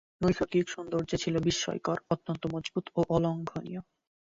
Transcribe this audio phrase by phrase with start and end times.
[0.21, 3.81] নৈসর্গিক সৌন্দর্যে ছিল বিস্ময়কর, অত্যন্ত মজবুত ও অলংঘনীয়।